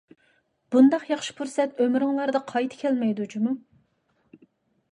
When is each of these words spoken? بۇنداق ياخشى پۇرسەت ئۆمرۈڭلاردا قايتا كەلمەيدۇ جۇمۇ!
بۇنداق 0.75 1.03
ياخشى 1.09 1.35
پۇرسەت 1.41 1.83
ئۆمرۈڭلاردا 1.85 2.41
قايتا 2.53 2.81
كەلمەيدۇ 2.81 3.31
جۇمۇ! 3.35 3.57